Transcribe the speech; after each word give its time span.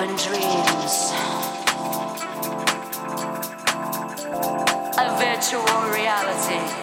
in 0.00 0.16
dreams. 0.16 1.12
A 4.98 5.16
virtual 5.18 5.90
reality. 5.90 6.81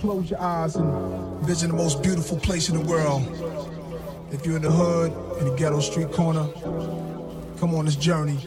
Close 0.00 0.30
your 0.30 0.40
eyes 0.40 0.76
and 0.76 1.44
vision 1.44 1.70
the 1.70 1.76
most 1.76 2.02
beautiful 2.02 2.38
place 2.38 2.68
in 2.68 2.76
the 2.76 2.84
world. 2.84 3.22
If 4.30 4.46
you're 4.46 4.56
in 4.56 4.62
the 4.62 4.70
hood, 4.70 5.12
in 5.40 5.46
the 5.46 5.56
ghetto 5.56 5.80
street 5.80 6.12
corner, 6.12 6.46
come 7.58 7.74
on 7.74 7.84
this 7.84 7.96
journey. 7.96 8.38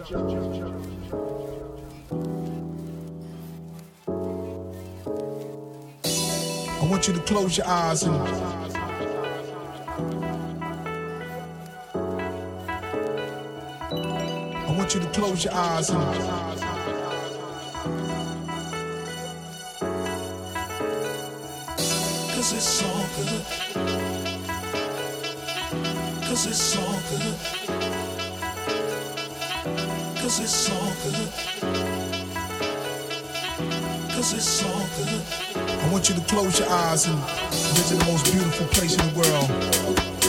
I 6.80 6.86
want 6.90 7.08
you 7.08 7.14
to 7.14 7.22
close 7.22 7.58
your 7.58 7.68
eyes 7.68 8.04
and 8.04 8.16
I 14.56 14.74
want 14.78 14.94
you 14.94 15.02
to 15.02 15.08
close 15.08 15.44
your 15.44 15.54
eyes 15.54 15.90
and 15.90 16.41
Cause 34.22 34.34
it's 34.34 34.64
all 34.64 34.88
good. 34.98 35.82
I 35.82 35.92
want 35.92 36.08
you 36.08 36.14
to 36.14 36.22
close 36.22 36.60
your 36.60 36.70
eyes 36.70 37.08
and 37.08 37.18
visit 37.74 37.98
the 37.98 38.06
most 38.06 38.32
beautiful 38.32 38.68
place 38.68 38.94
in 38.94 39.12
the 39.12 39.20
world. 39.20 40.21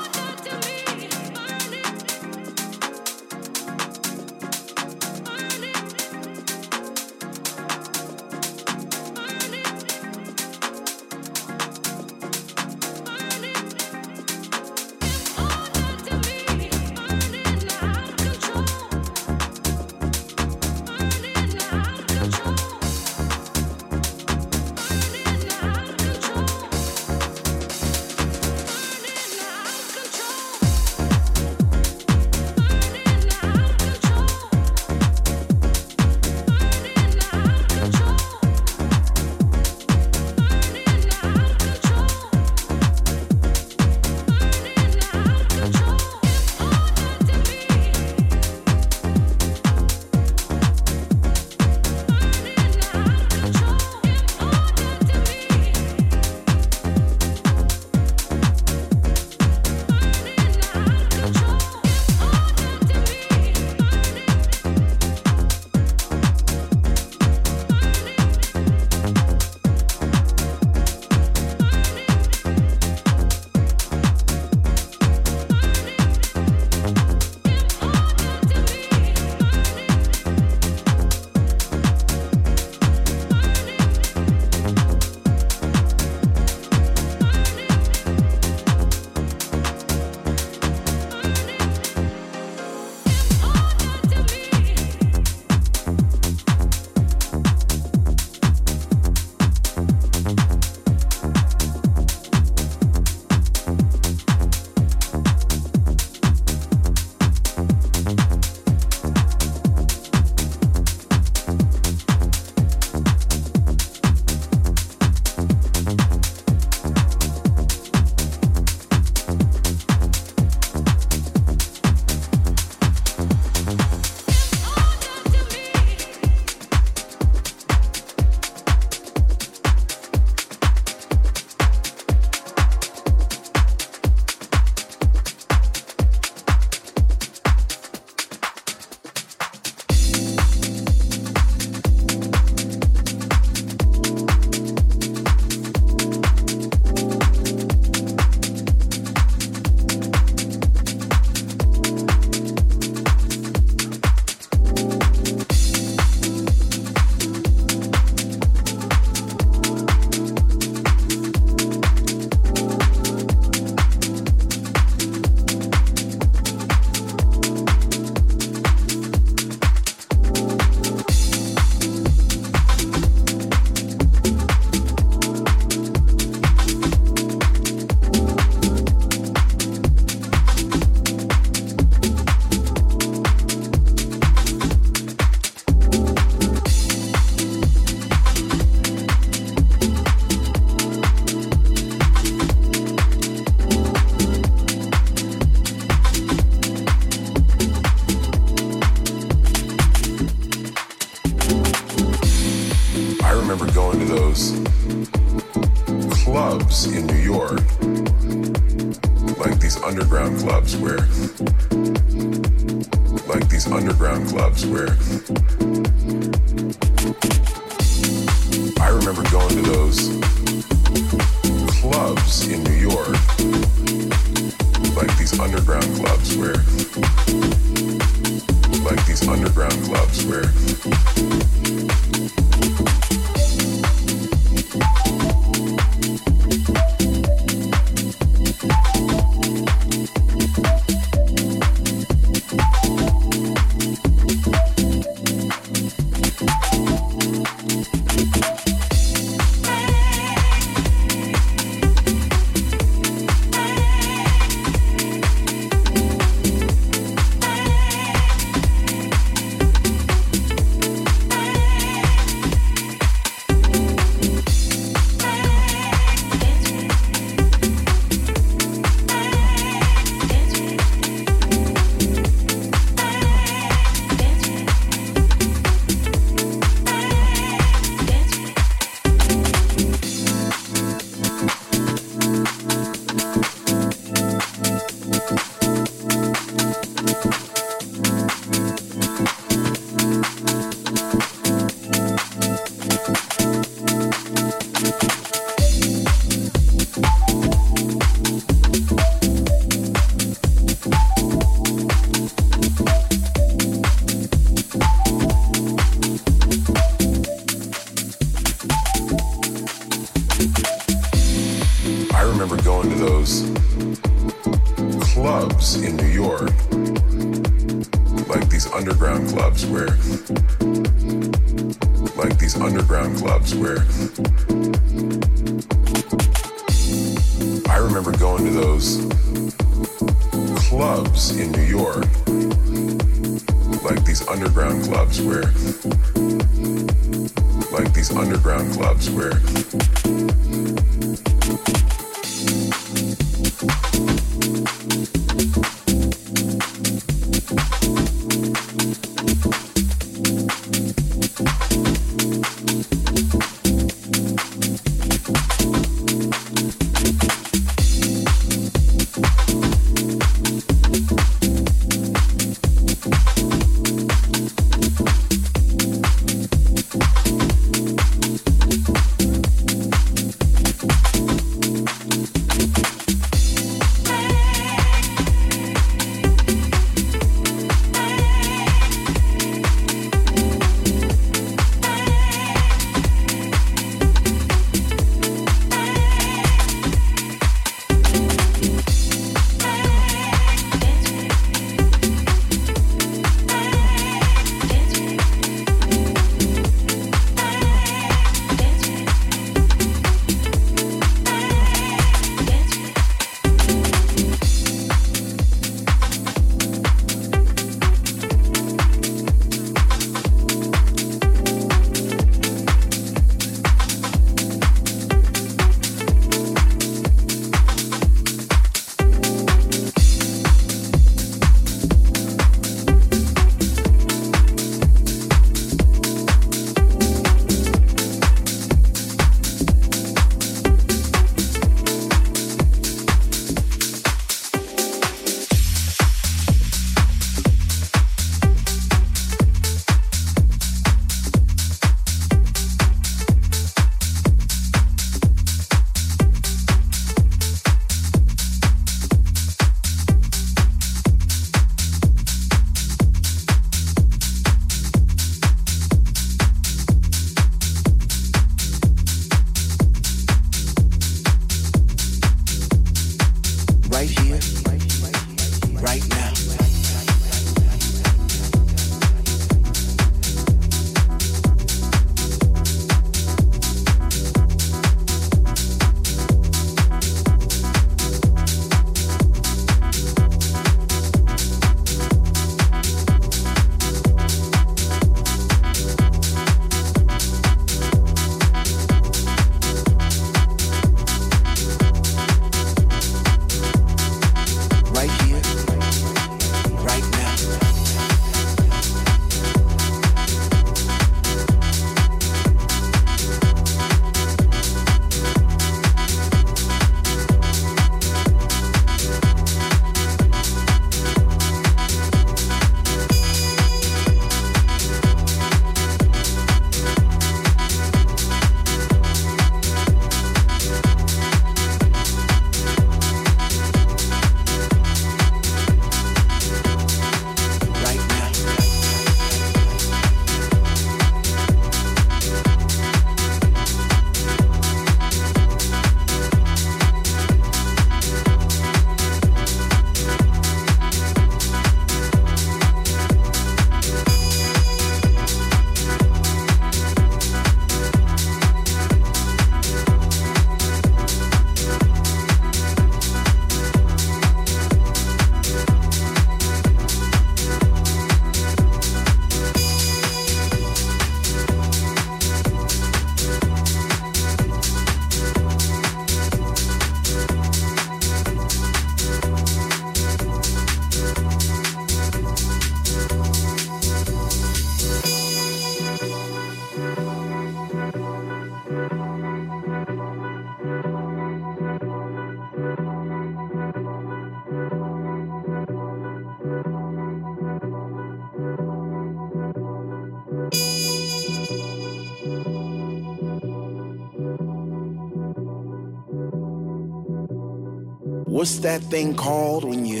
That 598.64 598.82
thing 598.84 599.14
called 599.14 599.62
when 599.62 599.84
you 599.84 600.00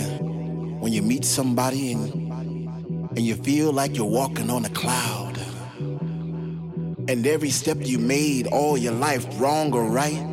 when 0.80 0.90
you 0.90 1.02
meet 1.02 1.22
somebody 1.22 1.92
and 1.92 2.24
and 3.10 3.20
you 3.20 3.34
feel 3.36 3.72
like 3.72 3.94
you're 3.94 4.06
walking 4.06 4.48
on 4.50 4.64
a 4.64 4.70
cloud? 4.70 5.38
And 7.06 7.26
every 7.26 7.50
step 7.50 7.76
you 7.80 7.98
made 7.98 8.46
all 8.46 8.78
your 8.78 8.94
life, 8.94 9.26
wrong 9.38 9.74
or 9.74 9.84
right, 9.84 10.24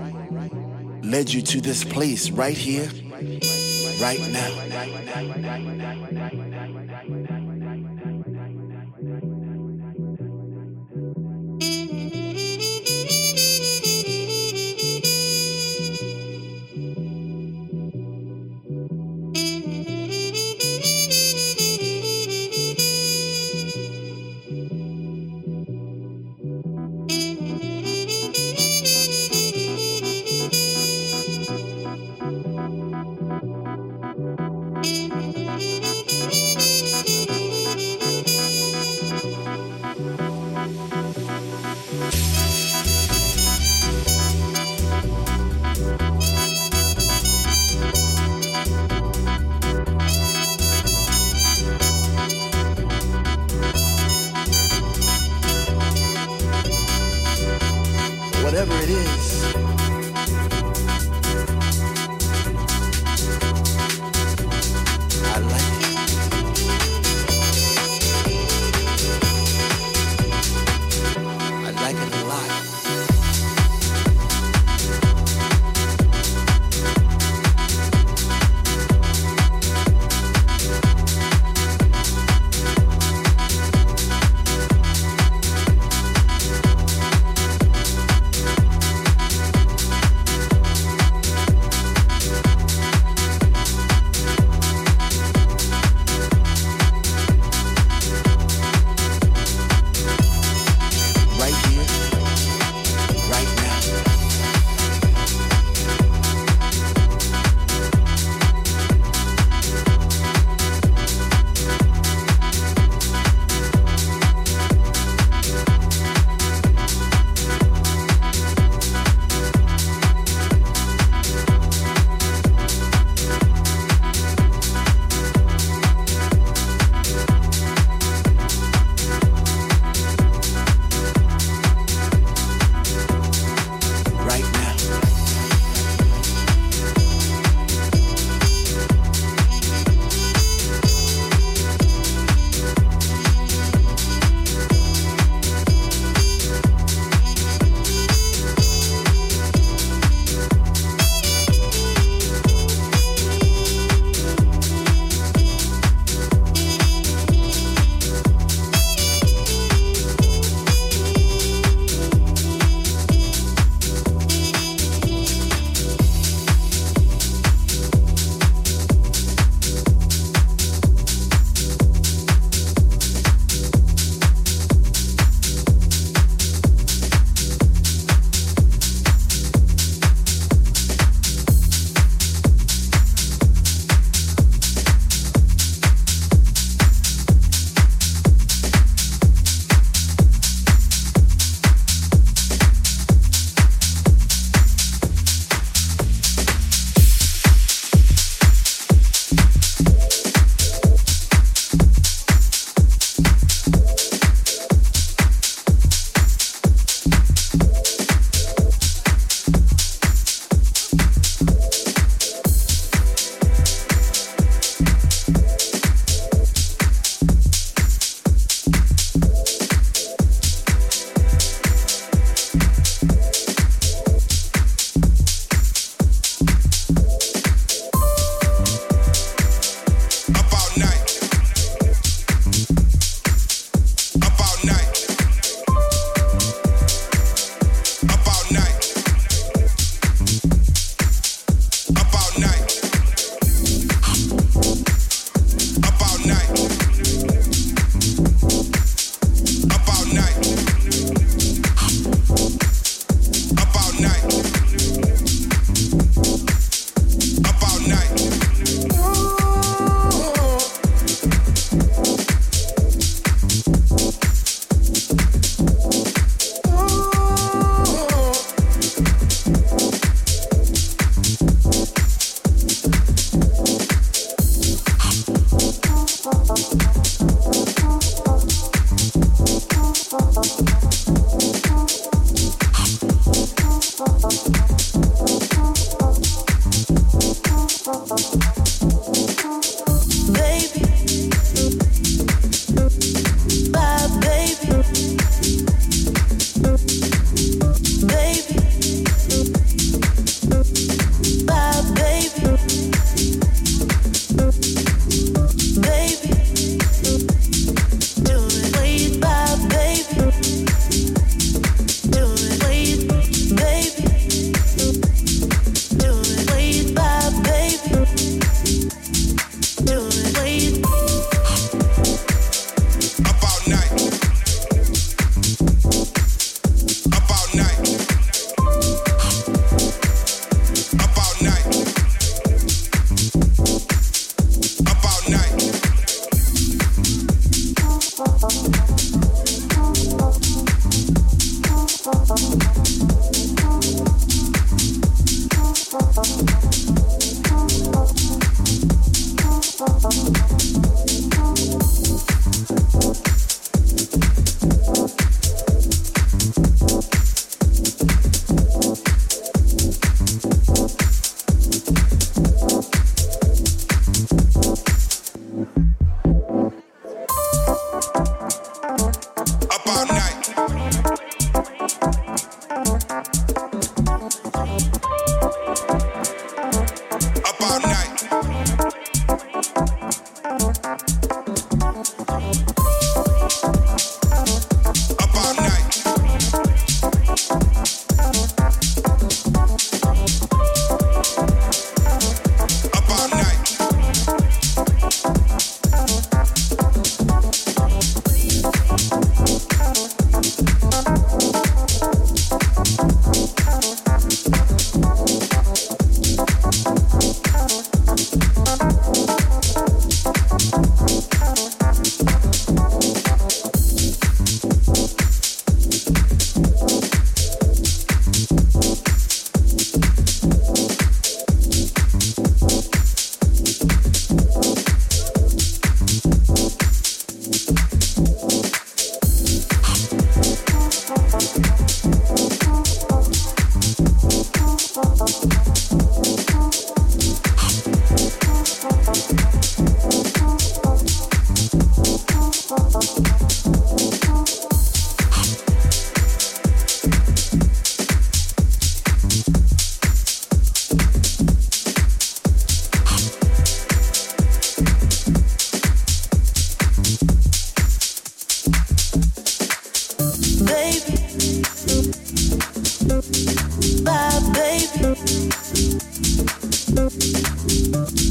led 1.03 1.29
you 1.31 1.41
to 1.41 1.59
this 1.59 1.83
place 1.83 2.29
right 2.31 2.55
here, 2.57 2.89
right 4.01 4.21
now. 4.31 4.70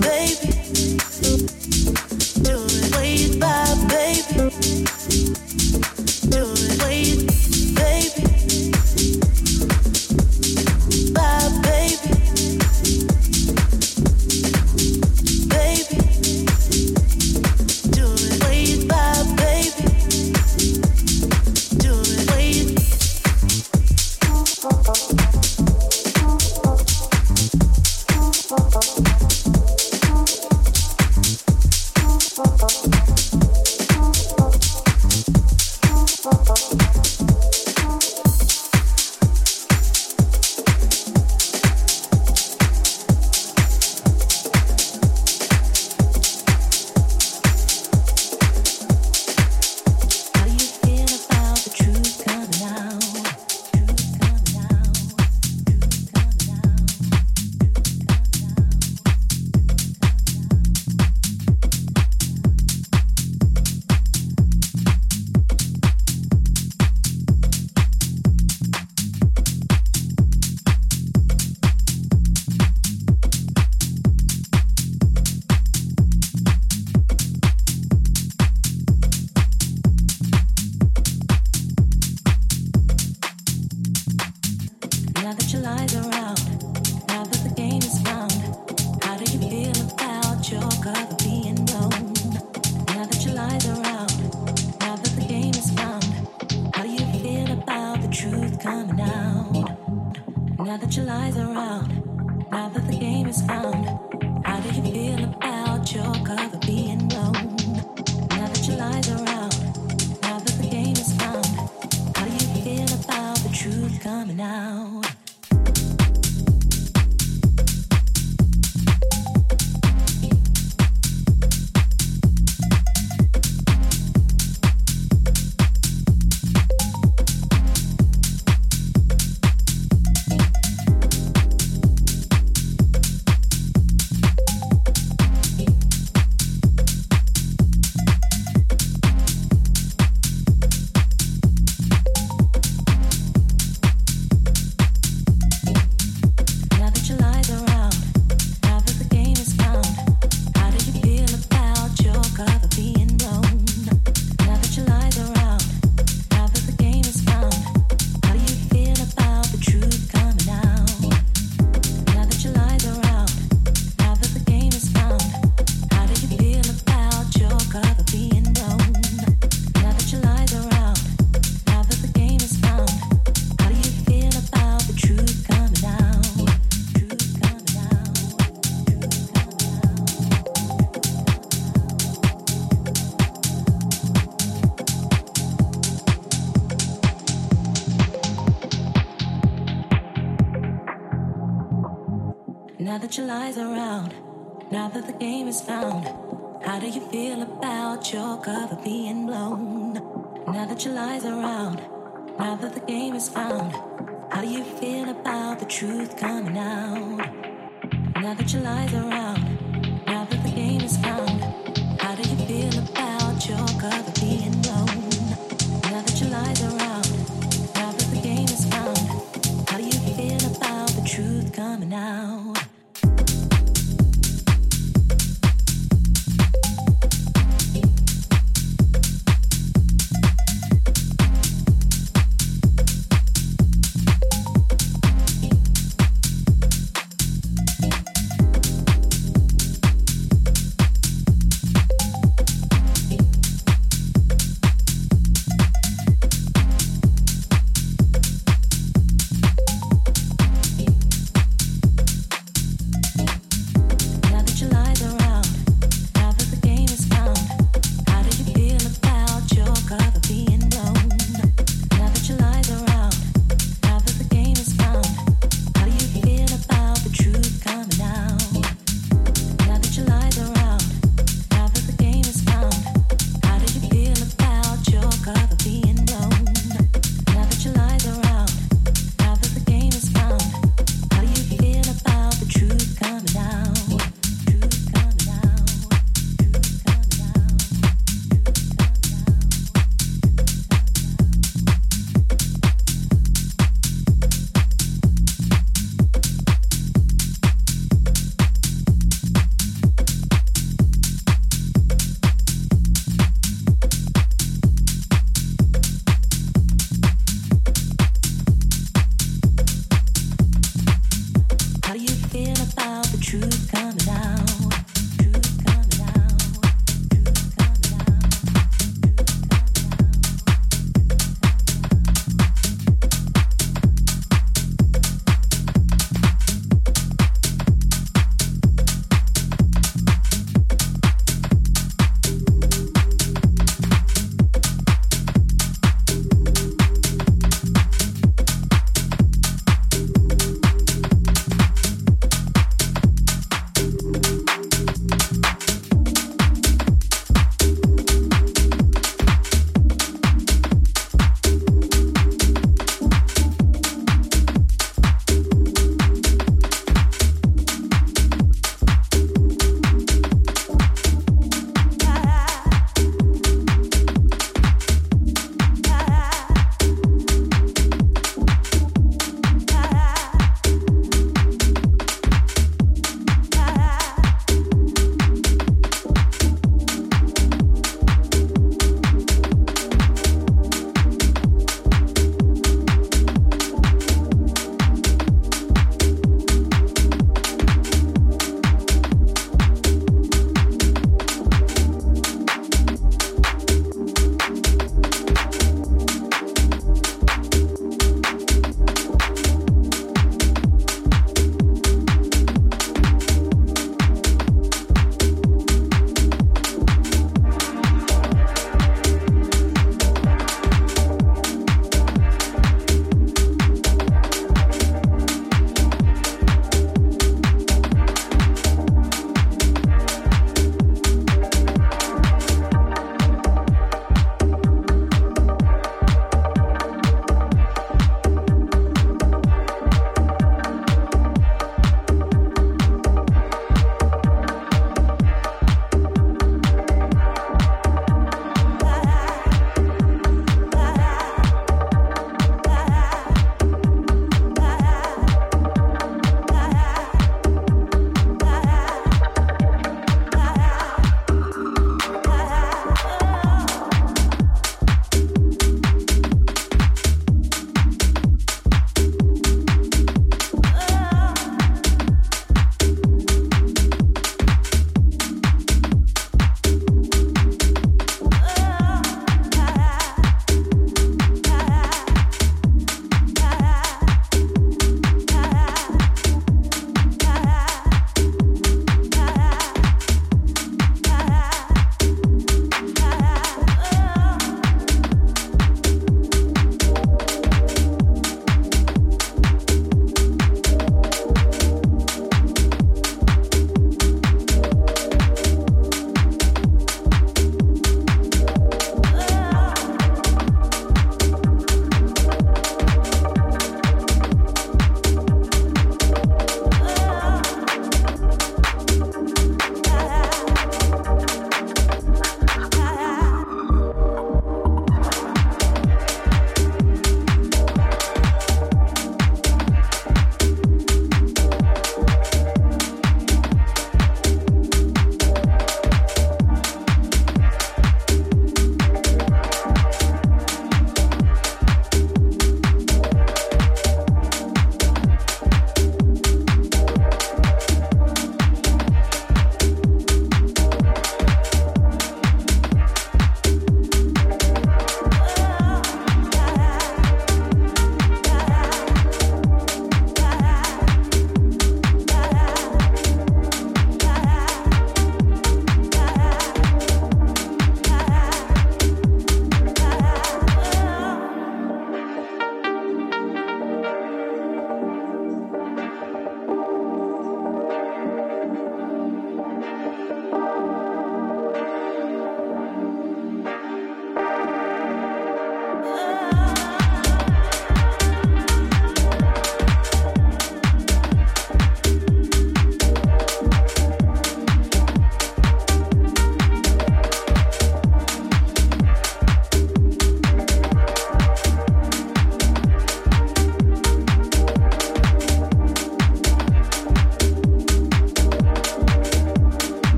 Baby. 0.00 0.42